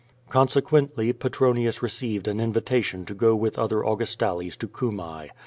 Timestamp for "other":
3.59-3.81